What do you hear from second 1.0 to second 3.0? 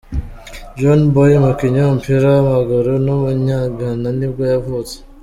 Boye, umukinnyi w’umupira w’amaguru